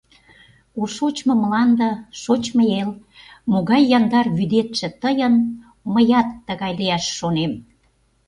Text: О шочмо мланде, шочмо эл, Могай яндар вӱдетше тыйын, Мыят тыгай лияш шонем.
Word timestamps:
О 0.79 0.81
шочмо 0.95 1.33
мланде, 1.41 1.89
шочмо 2.21 2.63
эл, 2.81 2.91
Могай 3.51 3.81
яндар 3.97 4.27
вӱдетше 4.37 4.87
тыйын, 5.01 5.35
Мыят 5.93 6.29
тыгай 6.47 6.73
лияш 6.79 7.03
шонем. 7.17 7.51